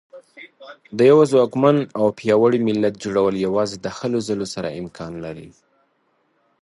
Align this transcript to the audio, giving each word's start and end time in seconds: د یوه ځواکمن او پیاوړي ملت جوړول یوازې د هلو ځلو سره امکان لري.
د 0.97 0.99
یوه 1.11 1.23
ځواکمن 1.31 1.77
او 1.99 2.05
پیاوړي 2.19 2.59
ملت 2.67 2.93
جوړول 3.03 3.35
یوازې 3.45 3.77
د 3.79 3.87
هلو 3.97 4.19
ځلو 4.27 4.45
سره 4.53 4.75
امکان 4.81 5.13
لري. 5.25 5.49